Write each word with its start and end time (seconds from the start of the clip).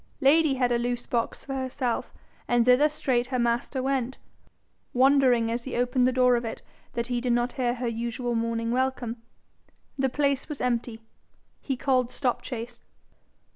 Lady 0.19 0.55
had 0.55 0.71
a 0.71 0.79
loose 0.79 1.05
box 1.05 1.45
for 1.45 1.53
herself, 1.53 2.11
and 2.47 2.65
thither 2.65 2.89
straight 2.89 3.27
her 3.27 3.37
master 3.37 3.83
went, 3.83 4.17
wondering 4.93 5.51
as 5.51 5.65
he 5.65 5.75
opened 5.75 6.07
the 6.07 6.11
door 6.11 6.35
of 6.35 6.43
it 6.43 6.63
that 6.93 7.05
he 7.05 7.21
did 7.21 7.31
not 7.33 7.51
hear 7.51 7.73
usual 7.85 8.33
morning 8.33 8.71
welcome. 8.71 9.21
The 9.99 10.09
place 10.09 10.49
was 10.49 10.59
empty. 10.59 11.01
He 11.59 11.77
called 11.77 12.09
Stopchase. 12.09 12.81